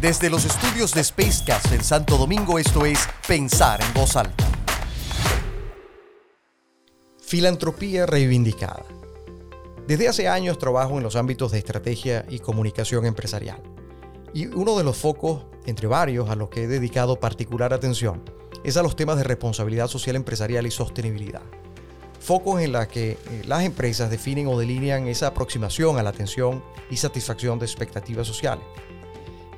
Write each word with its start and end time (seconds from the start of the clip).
Desde 0.00 0.30
los 0.30 0.46
estudios 0.46 0.94
de 0.94 1.04
Spacecast 1.04 1.72
en 1.72 1.84
Santo 1.84 2.16
Domingo, 2.16 2.58
esto 2.58 2.86
es 2.86 3.06
Pensar 3.28 3.82
en 3.82 3.92
Voz 3.92 4.16
Alta. 4.16 4.46
Filantropía 7.20 8.06
reivindicada. 8.06 8.82
Desde 9.86 10.08
hace 10.08 10.26
años 10.26 10.56
trabajo 10.56 10.96
en 10.96 11.02
los 11.02 11.16
ámbitos 11.16 11.52
de 11.52 11.58
estrategia 11.58 12.24
y 12.30 12.38
comunicación 12.38 13.04
empresarial. 13.04 13.62
Y 14.32 14.46
uno 14.46 14.78
de 14.78 14.84
los 14.84 14.96
focos, 14.96 15.44
entre 15.66 15.86
varios, 15.86 16.30
a 16.30 16.34
los 16.34 16.48
que 16.48 16.62
he 16.62 16.66
dedicado 16.66 17.20
particular 17.20 17.74
atención, 17.74 18.22
es 18.64 18.78
a 18.78 18.82
los 18.82 18.96
temas 18.96 19.18
de 19.18 19.24
responsabilidad 19.24 19.88
social 19.88 20.16
empresarial 20.16 20.66
y 20.66 20.70
sostenibilidad. 20.70 21.42
Focos 22.20 22.62
en 22.62 22.72
los 22.72 22.86
que 22.86 23.10
eh, 23.10 23.18
las 23.46 23.64
empresas 23.64 24.08
definen 24.08 24.46
o 24.46 24.58
delinean 24.58 25.08
esa 25.08 25.26
aproximación 25.26 25.98
a 25.98 26.02
la 26.02 26.08
atención 26.08 26.64
y 26.88 26.96
satisfacción 26.96 27.58
de 27.58 27.66
expectativas 27.66 28.26
sociales 28.26 28.64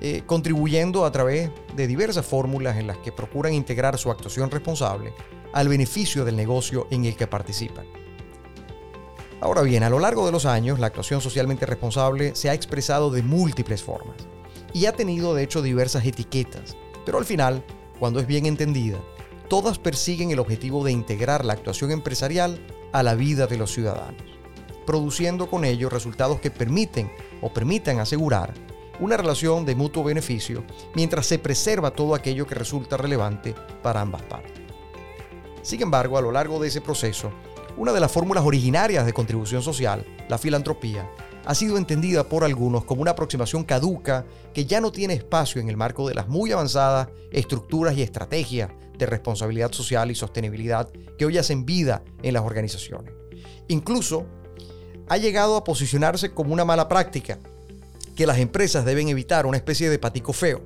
eh, 0.05 0.25
contribuyendo 0.27 1.05
a 1.05 1.13
través 1.13 1.53
de 1.77 1.87
diversas 1.87 2.27
fórmulas 2.27 2.77
en 2.77 2.89
las 2.89 2.99
que 2.99 3.13
procuran 3.13 3.55
integrar 3.55 3.99
su 3.99 4.11
actuación 4.11 4.51
responsable 4.51 5.15
al 5.53 5.69
beneficio 5.69 6.25
del 6.25 6.35
negocio 6.35 6.89
en 6.91 7.05
el 7.05 7.15
que 7.15 7.29
participan. 7.29 7.87
Ahora 9.41 9.63
bien, 9.63 9.85
a 9.85 9.91
lo 9.91 10.01
largo 10.01 10.27
de 10.27 10.33
los 10.33 10.45
años, 10.45 10.81
la 10.81 10.89
actuación 10.89 11.21
socialmente 11.21 11.67
responsable 11.67 12.35
se 12.35 12.51
ha 12.51 12.55
expresado 12.55 13.13
de 13.13 13.23
múltiples 13.23 13.85
formas 13.85 14.17
y 14.73 14.87
ha 14.87 14.93
tenido 14.93 15.37
de 15.37 15.45
hecho 15.45 15.63
diversas 15.63 16.05
etiquetas, 16.05 16.77
pero 17.07 17.19
al 17.19 17.25
final, 17.25 17.65
cuando 18.01 18.19
es 18.19 18.27
bien 18.27 18.47
entendida, 18.47 18.99
todas 19.47 19.79
persiguen 19.79 20.33
el 20.33 20.41
objetivo 20.41 20.83
de 20.83 20.91
integrar 20.91 21.45
la 21.45 21.53
actuación 21.53 21.93
empresarial 21.93 22.59
a 22.91 23.05
la 23.05 23.15
vida 23.15 23.47
de 23.47 23.57
los 23.57 23.73
ciudadanos, 23.73 24.25
produciendo 24.85 25.49
con 25.49 25.65
ello 25.65 25.89
resultados 25.89 26.41
que 26.41 26.51
permiten 26.51 27.09
o 27.41 27.53
permitan 27.53 28.01
asegurar 28.01 28.53
una 29.01 29.17
relación 29.17 29.65
de 29.65 29.75
mutuo 29.75 30.05
beneficio 30.05 30.65
mientras 30.95 31.27
se 31.27 31.39
preserva 31.39 31.93
todo 31.93 32.15
aquello 32.15 32.47
que 32.47 32.55
resulta 32.55 32.97
relevante 32.97 33.55
para 33.83 34.01
ambas 34.01 34.23
partes. 34.23 34.63
Sin 35.63 35.83
embargo, 35.83 36.19
a 36.19 36.23
lo 36.23 36.33
largo 36.33 36.59
de 36.61 36.69
ese 36.69 36.81
proceso, 36.81 37.33
una 37.77 37.93
de 37.93 38.01
las 38.01 38.13
fórmulas 38.13 38.45
originarias 38.45 39.07
de 39.07 39.13
contribución 39.13 39.63
social, 39.63 40.05
la 40.29 40.39
filantropía, 40.39 41.09
ha 41.45 41.55
sido 41.55 41.77
entendida 41.77 42.29
por 42.29 42.45
algunos 42.45 42.85
como 42.85 43.03
una 43.03 43.13
aproximación 43.13 43.65
caduca 43.65 44.27
que 44.55 44.67
ya 44.67 44.81
no 44.81 44.93
tiene 44.93 45.15
espacio 45.15 45.61
en 45.61 45.69
el 45.69 45.77
marco 45.77 46.09
de 46.09 46.15
las 46.15 46.29
muy 46.29 46.53
avanzadas 46.53 47.09
estructuras 47.31 47.97
y 47.97 48.03
estrategias 48.03 48.71
de 48.97 49.07
responsabilidad 49.07 49.73
social 49.73 50.11
y 50.11 50.15
sostenibilidad 50.15 50.89
que 51.19 51.25
hoy 51.25 51.39
hacen 51.39 51.65
vida 51.65 52.05
en 52.23 52.35
las 52.35 52.45
organizaciones. 52.45 53.15
Incluso 53.69 54.27
ha 55.09 55.17
llegado 55.17 55.57
a 55.57 55.65
posicionarse 55.65 56.33
como 56.33 56.53
una 56.53 56.65
mala 56.65 56.89
práctica 56.89 57.39
que 58.17 58.27
las 58.27 58.39
empresas 58.39 58.85
deben 58.85 59.09
evitar 59.09 59.47
una 59.47 59.57
especie 59.57 59.91
de 59.91 59.99
patico 59.99 60.33
feo. 60.33 60.63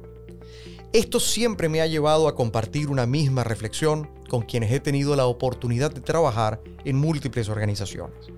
Esto 0.93 1.21
siempre 1.21 1.69
me 1.69 1.81
ha 1.81 1.87
llevado 1.87 2.29
a 2.29 2.35
compartir 2.35 2.89
una 2.89 3.07
misma 3.07 3.45
reflexión 3.45 4.09
con 4.29 4.43
quienes 4.43 4.73
he 4.73 4.81
tenido 4.81 5.15
la 5.17 5.27
oportunidad 5.27 5.93
de 5.93 6.01
trabajar 6.01 6.61
en 6.85 6.97
múltiples 6.97 7.49
organizaciones. 7.49 8.29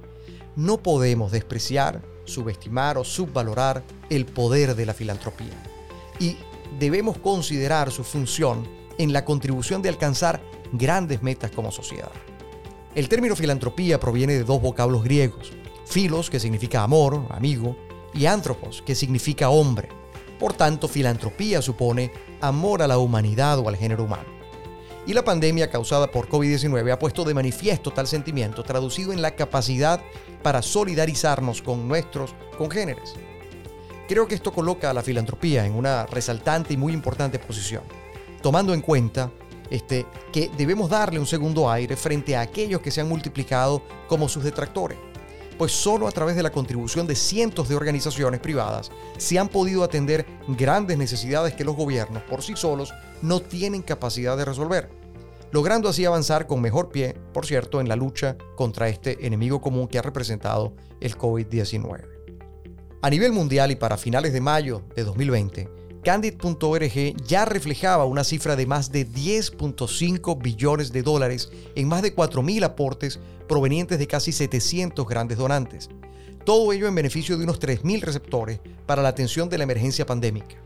No 0.56 0.78
podemos 0.82 1.30
despreciar, 1.30 2.02
subestimar 2.24 2.98
o 2.98 3.04
subvalorar 3.04 3.84
el 4.10 4.26
poder 4.26 4.74
de 4.74 4.86
la 4.86 4.94
filantropía 4.94 5.62
y 6.18 6.36
debemos 6.78 7.18
considerar 7.18 7.90
su 7.90 8.04
función 8.04 8.66
en 8.98 9.12
la 9.12 9.24
contribución 9.24 9.82
de 9.82 9.88
alcanzar 9.88 10.42
grandes 10.72 11.22
metas 11.22 11.50
como 11.50 11.70
sociedad. 11.70 12.10
El 12.94 13.08
término 13.08 13.36
filantropía 13.36 14.00
proviene 14.00 14.34
de 14.34 14.44
dos 14.44 14.60
vocablos 14.60 15.04
griegos, 15.04 15.52
filos, 15.86 16.30
que 16.30 16.40
significa 16.40 16.82
amor, 16.82 17.26
amigo, 17.30 17.76
y 18.18 18.26
que 18.84 18.96
significa 18.96 19.48
hombre. 19.48 19.88
Por 20.40 20.52
tanto, 20.52 20.88
filantropía 20.88 21.62
supone 21.62 22.10
amor 22.40 22.82
a 22.82 22.88
la 22.88 22.98
humanidad 22.98 23.60
o 23.60 23.68
al 23.68 23.76
género 23.76 24.04
humano. 24.04 24.26
Y 25.06 25.14
la 25.14 25.24
pandemia 25.24 25.70
causada 25.70 26.10
por 26.10 26.28
COVID-19 26.28 26.92
ha 26.92 26.98
puesto 26.98 27.24
de 27.24 27.32
manifiesto 27.32 27.92
tal 27.92 28.08
sentimiento, 28.08 28.64
traducido 28.64 29.12
en 29.12 29.22
la 29.22 29.36
capacidad 29.36 30.02
para 30.42 30.62
solidarizarnos 30.62 31.62
con 31.62 31.86
nuestros 31.86 32.34
congéneres. 32.58 33.14
Creo 34.08 34.26
que 34.26 34.34
esto 34.34 34.52
coloca 34.52 34.90
a 34.90 34.94
la 34.94 35.02
filantropía 35.02 35.64
en 35.64 35.74
una 35.74 36.04
resaltante 36.06 36.74
y 36.74 36.76
muy 36.76 36.92
importante 36.92 37.38
posición, 37.38 37.84
tomando 38.42 38.74
en 38.74 38.80
cuenta 38.80 39.30
este, 39.70 40.06
que 40.32 40.50
debemos 40.56 40.90
darle 40.90 41.20
un 41.20 41.26
segundo 41.26 41.70
aire 41.70 41.94
frente 41.96 42.36
a 42.36 42.40
aquellos 42.40 42.80
que 42.80 42.90
se 42.90 43.00
han 43.00 43.08
multiplicado 43.08 43.82
como 44.08 44.28
sus 44.28 44.42
detractores 44.42 44.98
pues 45.58 45.72
solo 45.72 46.06
a 46.06 46.12
través 46.12 46.36
de 46.36 46.42
la 46.42 46.52
contribución 46.52 47.06
de 47.06 47.16
cientos 47.16 47.68
de 47.68 47.74
organizaciones 47.74 48.40
privadas 48.40 48.90
se 49.18 49.38
han 49.38 49.48
podido 49.48 49.82
atender 49.82 50.24
grandes 50.46 50.96
necesidades 50.96 51.54
que 51.54 51.64
los 51.64 51.76
gobiernos 51.76 52.22
por 52.22 52.42
sí 52.42 52.54
solos 52.56 52.94
no 53.20 53.40
tienen 53.40 53.82
capacidad 53.82 54.36
de 54.36 54.44
resolver, 54.44 54.88
logrando 55.50 55.88
así 55.88 56.04
avanzar 56.04 56.46
con 56.46 56.62
mejor 56.62 56.90
pie, 56.90 57.16
por 57.34 57.44
cierto, 57.44 57.80
en 57.80 57.88
la 57.88 57.96
lucha 57.96 58.36
contra 58.56 58.88
este 58.88 59.26
enemigo 59.26 59.60
común 59.60 59.88
que 59.88 59.98
ha 59.98 60.02
representado 60.02 60.74
el 61.00 61.18
COVID-19. 61.18 62.06
A 63.02 63.10
nivel 63.10 63.32
mundial 63.32 63.70
y 63.70 63.76
para 63.76 63.96
finales 63.96 64.32
de 64.32 64.40
mayo 64.40 64.82
de 64.94 65.04
2020, 65.04 65.68
Candid.org 66.08 67.22
ya 67.26 67.44
reflejaba 67.44 68.06
una 68.06 68.24
cifra 68.24 68.56
de 68.56 68.64
más 68.64 68.90
de 68.90 69.06
10.5 69.06 70.40
billones 70.40 70.90
de 70.90 71.02
dólares 71.02 71.50
en 71.74 71.86
más 71.86 72.00
de 72.00 72.16
4.000 72.16 72.64
aportes 72.64 73.20
provenientes 73.46 73.98
de 73.98 74.06
casi 74.06 74.32
700 74.32 75.06
grandes 75.06 75.36
donantes. 75.36 75.90
Todo 76.46 76.72
ello 76.72 76.88
en 76.88 76.94
beneficio 76.94 77.36
de 77.36 77.44
unos 77.44 77.60
3.000 77.60 78.00
receptores 78.00 78.58
para 78.86 79.02
la 79.02 79.10
atención 79.10 79.50
de 79.50 79.58
la 79.58 79.64
emergencia 79.64 80.06
pandémica. 80.06 80.56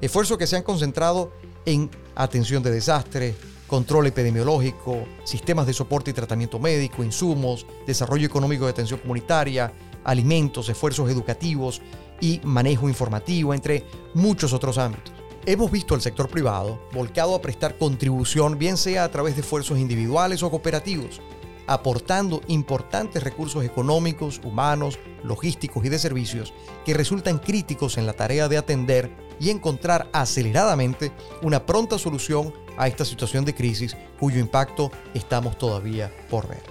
Esfuerzos 0.00 0.38
que 0.38 0.46
se 0.46 0.54
han 0.54 0.62
concentrado 0.62 1.32
en 1.64 1.90
atención 2.14 2.62
de 2.62 2.70
desastres, 2.70 3.34
control 3.66 4.06
epidemiológico, 4.06 5.04
sistemas 5.24 5.66
de 5.66 5.72
soporte 5.72 6.12
y 6.12 6.14
tratamiento 6.14 6.60
médico, 6.60 7.02
insumos, 7.02 7.66
desarrollo 7.88 8.24
económico 8.24 8.66
de 8.66 8.70
atención 8.70 9.00
comunitaria, 9.00 9.72
alimentos, 10.04 10.68
esfuerzos 10.68 11.10
educativos 11.10 11.82
y 12.20 12.40
manejo 12.44 12.88
informativo, 12.88 13.54
entre 13.54 13.84
muchos 14.14 14.52
otros 14.52 14.78
ámbitos. 14.78 15.12
Hemos 15.44 15.70
visto 15.70 15.94
al 15.94 16.00
sector 16.00 16.28
privado 16.28 16.80
volcado 16.92 17.34
a 17.34 17.40
prestar 17.40 17.78
contribución, 17.78 18.58
bien 18.58 18.76
sea 18.76 19.04
a 19.04 19.10
través 19.10 19.36
de 19.36 19.42
esfuerzos 19.42 19.78
individuales 19.78 20.42
o 20.42 20.50
cooperativos, 20.50 21.20
aportando 21.66 22.42
importantes 22.48 23.22
recursos 23.22 23.64
económicos, 23.64 24.40
humanos, 24.42 24.98
logísticos 25.22 25.84
y 25.84 25.88
de 25.88 25.98
servicios 25.98 26.52
que 26.84 26.94
resultan 26.94 27.38
críticos 27.38 27.98
en 27.98 28.06
la 28.06 28.12
tarea 28.12 28.48
de 28.48 28.58
atender 28.58 29.10
y 29.38 29.50
encontrar 29.50 30.08
aceleradamente 30.12 31.12
una 31.42 31.64
pronta 31.64 31.98
solución 31.98 32.52
a 32.76 32.88
esta 32.88 33.04
situación 33.04 33.44
de 33.44 33.54
crisis 33.54 33.96
cuyo 34.18 34.40
impacto 34.40 34.90
estamos 35.14 35.58
todavía 35.58 36.12
por 36.30 36.48
ver. 36.48 36.62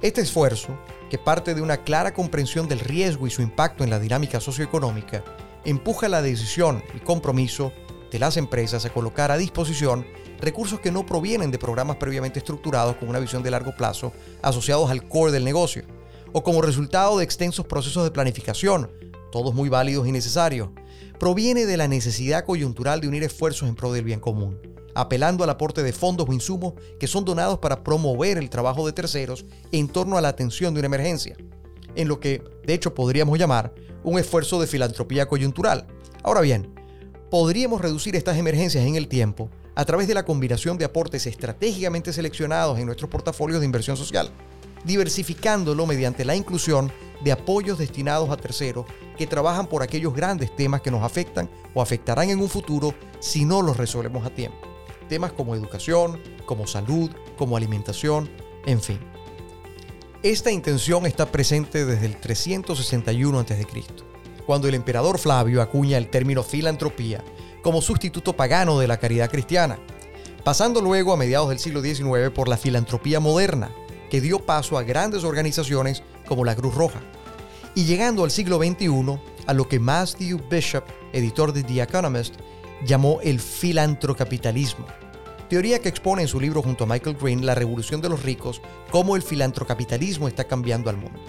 Este 0.00 0.20
esfuerzo, 0.20 0.78
que 1.12 1.18
parte 1.18 1.54
de 1.54 1.60
una 1.60 1.76
clara 1.76 2.14
comprensión 2.14 2.68
del 2.68 2.80
riesgo 2.80 3.26
y 3.26 3.30
su 3.30 3.42
impacto 3.42 3.84
en 3.84 3.90
la 3.90 3.98
dinámica 3.98 4.40
socioeconómica, 4.40 5.22
empuja 5.62 6.08
la 6.08 6.22
decisión 6.22 6.82
y 6.96 7.00
compromiso 7.00 7.70
de 8.10 8.18
las 8.18 8.38
empresas 8.38 8.86
a 8.86 8.90
colocar 8.94 9.30
a 9.30 9.36
disposición 9.36 10.06
recursos 10.40 10.80
que 10.80 10.90
no 10.90 11.04
provienen 11.04 11.50
de 11.50 11.58
programas 11.58 11.96
previamente 11.96 12.38
estructurados 12.38 12.96
con 12.96 13.10
una 13.10 13.18
visión 13.18 13.42
de 13.42 13.50
largo 13.50 13.76
plazo 13.76 14.14
asociados 14.40 14.90
al 14.90 15.06
core 15.06 15.32
del 15.32 15.44
negocio, 15.44 15.84
o 16.32 16.42
como 16.42 16.62
resultado 16.62 17.18
de 17.18 17.24
extensos 17.24 17.66
procesos 17.66 18.04
de 18.04 18.10
planificación, 18.10 18.90
todos 19.30 19.52
muy 19.52 19.68
válidos 19.68 20.08
y 20.08 20.12
necesarios, 20.12 20.70
proviene 21.20 21.66
de 21.66 21.76
la 21.76 21.88
necesidad 21.88 22.46
coyuntural 22.46 23.02
de 23.02 23.08
unir 23.08 23.22
esfuerzos 23.22 23.68
en 23.68 23.74
pro 23.74 23.92
del 23.92 24.04
bien 24.04 24.18
común, 24.18 24.58
apelando 24.94 25.44
al 25.44 25.50
aporte 25.50 25.82
de 25.82 25.92
fondos 25.92 26.28
o 26.28 26.32
insumos 26.32 26.74
que 26.98 27.06
son 27.06 27.24
donados 27.24 27.58
para 27.58 27.82
promover 27.82 28.38
el 28.38 28.50
trabajo 28.50 28.86
de 28.86 28.92
terceros 28.92 29.44
en 29.70 29.88
torno 29.88 30.16
a 30.16 30.20
la 30.20 30.28
atención 30.28 30.74
de 30.74 30.80
una 30.80 30.86
emergencia, 30.86 31.36
en 31.94 32.08
lo 32.08 32.20
que 32.20 32.42
de 32.66 32.74
hecho 32.74 32.94
podríamos 32.94 33.38
llamar 33.38 33.74
un 34.04 34.18
esfuerzo 34.18 34.60
de 34.60 34.66
filantropía 34.66 35.26
coyuntural. 35.26 35.86
Ahora 36.22 36.40
bien, 36.40 36.72
podríamos 37.30 37.80
reducir 37.80 38.16
estas 38.16 38.36
emergencias 38.36 38.84
en 38.84 38.96
el 38.96 39.08
tiempo 39.08 39.50
a 39.74 39.84
través 39.84 40.06
de 40.06 40.14
la 40.14 40.24
combinación 40.24 40.76
de 40.76 40.84
aportes 40.84 41.26
estratégicamente 41.26 42.12
seleccionados 42.12 42.78
en 42.78 42.86
nuestros 42.86 43.10
portafolios 43.10 43.60
de 43.60 43.66
inversión 43.66 43.96
social, 43.96 44.30
diversificándolo 44.84 45.86
mediante 45.86 46.24
la 46.24 46.36
inclusión 46.36 46.92
de 47.22 47.32
apoyos 47.32 47.78
destinados 47.78 48.30
a 48.30 48.36
terceros 48.36 48.86
que 49.16 49.26
trabajan 49.26 49.66
por 49.66 49.82
aquellos 49.82 50.14
grandes 50.14 50.54
temas 50.54 50.82
que 50.82 50.90
nos 50.90 51.02
afectan 51.02 51.48
o 51.72 51.80
afectarán 51.80 52.30
en 52.30 52.40
un 52.40 52.48
futuro 52.48 52.94
si 53.20 53.44
no 53.44 53.62
los 53.62 53.76
resolvemos 53.76 54.26
a 54.26 54.30
tiempo. 54.30 54.71
Temas 55.08 55.32
como 55.32 55.54
educación, 55.54 56.20
como 56.46 56.66
salud, 56.66 57.10
como 57.36 57.56
alimentación, 57.56 58.30
en 58.66 58.80
fin. 58.80 58.98
Esta 60.22 60.50
intención 60.50 61.06
está 61.06 61.26
presente 61.26 61.84
desde 61.84 62.06
el 62.06 62.16
361 62.20 63.38
a.C., 63.40 63.66
cuando 64.46 64.68
el 64.68 64.74
emperador 64.74 65.18
Flavio 65.18 65.62
acuña 65.62 65.98
el 65.98 66.10
término 66.10 66.42
filantropía 66.42 67.24
como 67.62 67.80
sustituto 67.80 68.34
pagano 68.34 68.78
de 68.78 68.88
la 68.88 68.98
caridad 68.98 69.30
cristiana, 69.30 69.78
pasando 70.44 70.80
luego 70.80 71.12
a 71.12 71.16
mediados 71.16 71.48
del 71.48 71.58
siglo 71.58 71.80
XIX 71.80 72.30
por 72.34 72.48
la 72.48 72.56
filantropía 72.56 73.20
moderna, 73.20 73.70
que 74.10 74.20
dio 74.20 74.40
paso 74.40 74.76
a 74.76 74.82
grandes 74.82 75.24
organizaciones 75.24 76.02
como 76.26 76.44
la 76.44 76.56
Cruz 76.56 76.74
Roja, 76.74 77.00
y 77.74 77.84
llegando 77.84 78.24
al 78.24 78.30
siglo 78.30 78.58
XXI 78.58 79.18
a 79.46 79.54
lo 79.54 79.68
que 79.68 79.78
Matthew 79.78 80.40
Bishop, 80.50 80.84
editor 81.12 81.52
de 81.52 81.62
The 81.62 81.82
Economist, 81.82 82.34
llamó 82.84 83.20
el 83.22 83.40
filantrocapitalismo, 83.40 84.86
teoría 85.48 85.80
que 85.80 85.88
expone 85.88 86.22
en 86.22 86.28
su 86.28 86.40
libro 86.40 86.62
junto 86.62 86.84
a 86.84 86.86
Michael 86.86 87.16
Green 87.20 87.44
La 87.44 87.54
revolución 87.54 88.00
de 88.00 88.08
los 88.08 88.22
ricos, 88.22 88.62
cómo 88.90 89.16
el 89.16 89.22
filantrocapitalismo 89.22 90.28
está 90.28 90.44
cambiando 90.44 90.90
al 90.90 90.96
mundo. 90.96 91.20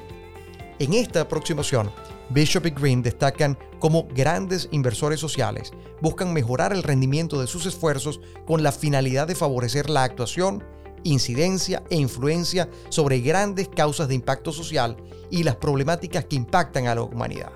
En 0.79 0.94
esta 0.94 1.21
aproximación, 1.21 1.91
Bishop 2.29 2.65
y 2.65 2.71
Green 2.71 3.03
destacan 3.03 3.57
cómo 3.79 4.07
grandes 4.13 4.69
inversores 4.71 5.19
sociales 5.19 5.71
buscan 6.01 6.33
mejorar 6.33 6.73
el 6.73 6.83
rendimiento 6.83 7.39
de 7.39 7.47
sus 7.47 7.65
esfuerzos 7.65 8.19
con 8.45 8.63
la 8.63 8.71
finalidad 8.71 9.27
de 9.27 9.35
favorecer 9.35 9.89
la 9.89 10.03
actuación, 10.03 10.63
incidencia 11.03 11.83
e 11.89 11.95
influencia 11.97 12.69
sobre 12.89 13.19
grandes 13.19 13.69
causas 13.69 14.07
de 14.07 14.15
impacto 14.15 14.51
social 14.51 14.97
y 15.29 15.44
las 15.44 15.57
problemáticas 15.57 16.25
que 16.25 16.35
impactan 16.35 16.88
a 16.88 16.95
la 16.95 17.03
humanidad, 17.03 17.51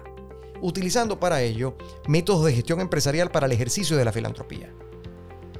utilizando 0.62 1.20
para 1.20 1.42
ello 1.42 1.76
métodos 2.08 2.46
de 2.46 2.54
gestión 2.54 2.82
empresarial 2.82 3.32
para 3.32 3.46
el 3.46 3.52
ejercicio 3.52 3.98
de 3.98 4.06
la 4.06 4.12
filantropía. 4.12 4.74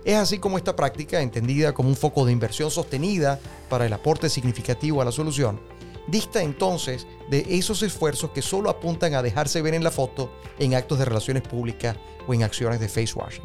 Es 0.04 0.16
así 0.16 0.40
como 0.40 0.58
esta 0.58 0.76
práctica, 0.76 1.22
entendida 1.22 1.74
como 1.74 1.90
un 1.90 1.96
foco 1.96 2.26
de 2.26 2.32
inversión 2.32 2.72
sostenida 2.72 3.40
para 3.70 3.86
el 3.86 3.94
aporte 3.94 4.30
significativo 4.30 5.02
a 5.02 5.06
la 5.06 5.12
solución, 5.12 5.60
dista 6.08 6.42
entonces 6.42 7.06
de 7.30 7.46
esos 7.50 7.84
esfuerzos 7.84 8.32
que 8.32 8.42
solo 8.42 8.70
apuntan 8.70 9.14
a 9.16 9.22
dejarse 9.22 9.62
ver 9.62 9.74
en 9.74 9.84
la 9.84 9.92
foto 9.92 10.32
en 10.60 10.76
actos 10.76 11.00
de 11.00 11.06
relaciones 11.06 11.44
públicas 11.44 11.98
o 12.26 12.34
en 12.34 12.44
acciones 12.44 12.80
de 12.80 12.88
face 12.88 13.14
washing. 13.14 13.44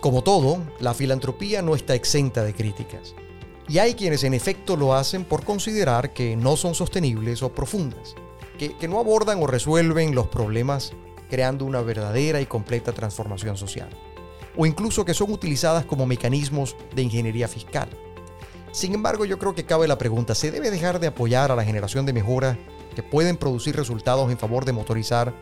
Como 0.00 0.22
todo, 0.22 0.58
la 0.80 0.92
filantropía 0.92 1.62
no 1.62 1.74
está 1.74 1.94
exenta 1.94 2.44
de 2.44 2.52
críticas. 2.52 3.14
Y 3.68 3.78
hay 3.78 3.94
quienes 3.94 4.24
en 4.24 4.34
efecto 4.34 4.76
lo 4.76 4.94
hacen 4.94 5.24
por 5.24 5.44
considerar 5.44 6.12
que 6.12 6.36
no 6.36 6.56
son 6.56 6.74
sostenibles 6.74 7.42
o 7.42 7.54
profundas, 7.54 8.14
que, 8.58 8.88
no 8.88 8.98
abordan 8.98 9.42
o 9.42 9.46
resuelven 9.46 10.14
los 10.14 10.28
problemas 10.28 10.92
creando 11.28 11.64
una 11.64 11.80
verdadera 11.80 12.40
y 12.40 12.46
completa 12.46 12.92
transformación 12.92 13.56
social, 13.56 13.88
o 14.56 14.66
incluso 14.66 15.04
que 15.04 15.14
son 15.14 15.32
utilizadas 15.32 15.84
como 15.84 16.06
mecanismos 16.06 16.76
de 16.94 17.02
ingeniería 17.02 17.48
fiscal. 17.48 17.88
Sin 18.72 18.94
embargo, 18.94 19.24
yo 19.24 19.38
creo 19.38 19.54
que 19.54 19.64
cabe 19.64 19.88
la 19.88 19.98
pregunta, 19.98 20.34
¿se 20.34 20.50
debe 20.50 20.70
dejar 20.70 21.00
de 21.00 21.08
apoyar 21.08 21.50
a 21.50 21.56
la 21.56 21.64
generación 21.64 22.06
de 22.06 22.12
mejoras 22.12 22.56
que 22.94 23.02
pueden 23.02 23.36
producir 23.36 23.76
resultados 23.76 24.30
en 24.30 24.38
favor 24.38 24.64
de 24.64 24.72
motorizar 24.72 25.34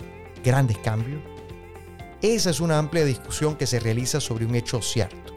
grandes 0.44 0.78
cambios? 0.78 1.22
Esa 2.20 2.50
es 2.50 2.60
una 2.60 2.78
amplia 2.78 3.04
discusión 3.04 3.56
que 3.56 3.66
se 3.66 3.80
realiza 3.80 4.20
sobre 4.20 4.46
un 4.46 4.54
hecho 4.54 4.80
cierto. 4.80 5.34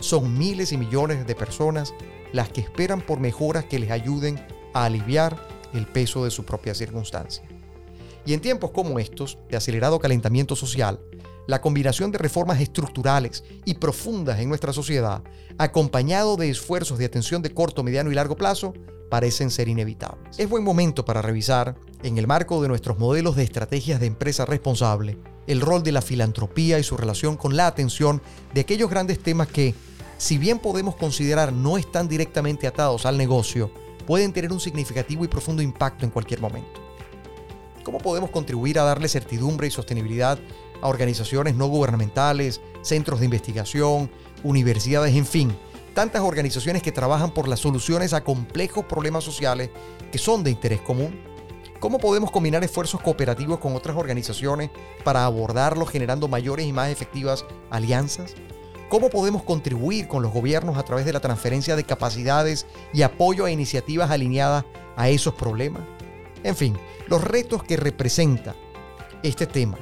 Son 0.00 0.36
miles 0.38 0.72
y 0.72 0.78
millones 0.78 1.26
de 1.26 1.34
personas 1.34 1.94
las 2.32 2.48
que 2.48 2.60
esperan 2.60 3.00
por 3.00 3.20
mejoras 3.20 3.64
que 3.64 3.78
les 3.78 3.90
ayuden 3.90 4.44
a 4.72 4.84
aliviar 4.84 5.51
el 5.74 5.86
peso 5.86 6.24
de 6.24 6.30
su 6.30 6.44
propia 6.44 6.74
circunstancia. 6.74 7.44
Y 8.24 8.34
en 8.34 8.40
tiempos 8.40 8.70
como 8.70 8.98
estos, 8.98 9.38
de 9.48 9.56
acelerado 9.56 9.98
calentamiento 9.98 10.54
social, 10.54 11.00
la 11.46 11.60
combinación 11.60 12.12
de 12.12 12.18
reformas 12.18 12.60
estructurales 12.60 13.42
y 13.64 13.74
profundas 13.74 14.38
en 14.38 14.48
nuestra 14.48 14.72
sociedad, 14.72 15.22
acompañado 15.58 16.36
de 16.36 16.50
esfuerzos 16.50 16.98
de 16.98 17.04
atención 17.04 17.42
de 17.42 17.52
corto, 17.52 17.82
mediano 17.82 18.10
y 18.10 18.14
largo 18.14 18.36
plazo, 18.36 18.74
parecen 19.10 19.50
ser 19.50 19.68
inevitables. 19.68 20.38
Es 20.38 20.48
buen 20.48 20.64
momento 20.64 21.04
para 21.04 21.20
revisar, 21.20 21.76
en 22.02 22.16
el 22.16 22.26
marco 22.26 22.62
de 22.62 22.68
nuestros 22.68 22.98
modelos 22.98 23.36
de 23.36 23.42
estrategias 23.42 24.00
de 24.00 24.06
empresa 24.06 24.46
responsable, 24.46 25.18
el 25.46 25.60
rol 25.60 25.82
de 25.82 25.92
la 25.92 26.00
filantropía 26.00 26.78
y 26.78 26.82
su 26.82 26.96
relación 26.96 27.36
con 27.36 27.56
la 27.56 27.66
atención 27.66 28.22
de 28.54 28.62
aquellos 28.62 28.88
grandes 28.88 29.18
temas 29.18 29.48
que, 29.48 29.74
si 30.16 30.38
bien 30.38 30.60
podemos 30.60 30.96
considerar 30.96 31.52
no 31.52 31.76
están 31.76 32.08
directamente 32.08 32.66
atados 32.66 33.04
al 33.04 33.18
negocio, 33.18 33.70
pueden 34.02 34.32
tener 34.32 34.52
un 34.52 34.60
significativo 34.60 35.24
y 35.24 35.28
profundo 35.28 35.62
impacto 35.62 36.04
en 36.04 36.10
cualquier 36.10 36.40
momento. 36.40 36.80
¿Cómo 37.84 37.98
podemos 37.98 38.30
contribuir 38.30 38.78
a 38.78 38.84
darle 38.84 39.08
certidumbre 39.08 39.66
y 39.66 39.70
sostenibilidad 39.70 40.38
a 40.80 40.88
organizaciones 40.88 41.54
no 41.54 41.66
gubernamentales, 41.66 42.60
centros 42.82 43.20
de 43.20 43.26
investigación, 43.26 44.10
universidades, 44.44 45.14
en 45.16 45.26
fin, 45.26 45.56
tantas 45.94 46.22
organizaciones 46.22 46.82
que 46.82 46.92
trabajan 46.92 47.32
por 47.32 47.48
las 47.48 47.60
soluciones 47.60 48.12
a 48.12 48.24
complejos 48.24 48.84
problemas 48.84 49.24
sociales 49.24 49.70
que 50.10 50.18
son 50.18 50.44
de 50.44 50.50
interés 50.50 50.80
común? 50.80 51.18
¿Cómo 51.80 51.98
podemos 51.98 52.30
combinar 52.30 52.62
esfuerzos 52.62 53.00
cooperativos 53.00 53.58
con 53.58 53.74
otras 53.74 53.96
organizaciones 53.96 54.70
para 55.02 55.24
abordarlos 55.24 55.90
generando 55.90 56.28
mayores 56.28 56.66
y 56.66 56.72
más 56.72 56.90
efectivas 56.90 57.44
alianzas? 57.70 58.34
¿Cómo 58.92 59.08
podemos 59.08 59.42
contribuir 59.42 60.06
con 60.06 60.22
los 60.22 60.34
gobiernos 60.34 60.76
a 60.76 60.82
través 60.82 61.06
de 61.06 61.14
la 61.14 61.20
transferencia 61.20 61.76
de 61.76 61.84
capacidades 61.84 62.66
y 62.92 63.00
apoyo 63.00 63.46
a 63.46 63.50
iniciativas 63.50 64.10
alineadas 64.10 64.66
a 64.96 65.08
esos 65.08 65.32
problemas? 65.32 65.80
En 66.44 66.54
fin, 66.54 66.76
los 67.08 67.24
retos 67.24 67.62
que 67.62 67.78
representa 67.78 68.54
este 69.22 69.46
tema 69.46 69.78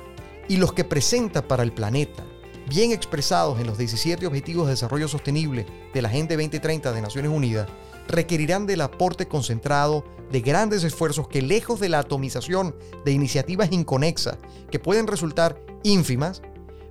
y 0.46 0.58
los 0.58 0.72
que 0.72 0.84
presenta 0.84 1.42
para 1.42 1.64
el 1.64 1.72
planeta, 1.72 2.22
bien 2.68 2.92
expresados 2.92 3.58
en 3.58 3.66
los 3.66 3.78
17 3.78 4.28
Objetivos 4.28 4.66
de 4.66 4.74
Desarrollo 4.74 5.08
Sostenible 5.08 5.66
de 5.92 6.02
la 6.02 6.08
Agenda 6.08 6.36
2030 6.36 6.92
de 6.92 7.02
Naciones 7.02 7.32
Unidas, 7.32 7.68
requerirán 8.06 8.64
del 8.64 8.80
aporte 8.80 9.26
concentrado 9.26 10.04
de 10.30 10.40
grandes 10.40 10.84
esfuerzos 10.84 11.26
que 11.26 11.42
lejos 11.42 11.80
de 11.80 11.88
la 11.88 11.98
atomización 11.98 12.76
de 13.04 13.10
iniciativas 13.10 13.72
inconexas 13.72 14.38
que 14.70 14.78
pueden 14.78 15.08
resultar 15.08 15.60
ínfimas, 15.82 16.42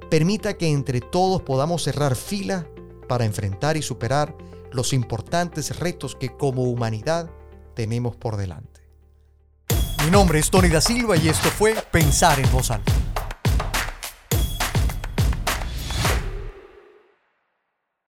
permita 0.09 0.57
que 0.57 0.67
entre 0.67 1.01
todos 1.01 1.41
podamos 1.41 1.83
cerrar 1.83 2.15
filas 2.15 2.65
para 3.07 3.25
enfrentar 3.25 3.77
y 3.77 3.81
superar 3.81 4.35
los 4.71 4.93
importantes 4.93 5.79
retos 5.79 6.15
que 6.15 6.29
como 6.29 6.63
humanidad 6.63 7.29
tenemos 7.75 8.15
por 8.15 8.37
delante. 8.37 8.81
Mi 10.03 10.11
nombre 10.11 10.39
es 10.39 10.49
Tony 10.49 10.69
da 10.69 10.81
Silva 10.81 11.17
y 11.17 11.29
esto 11.29 11.49
fue 11.49 11.75
Pensar 11.91 12.39
en 12.39 12.51
Voz 12.51 12.71
Alta 12.71 13.08